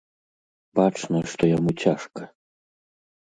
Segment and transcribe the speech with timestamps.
[0.77, 2.21] Бачна, што яму цяжка.